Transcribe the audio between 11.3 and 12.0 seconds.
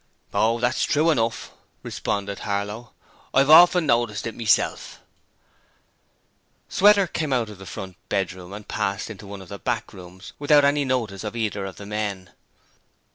either of the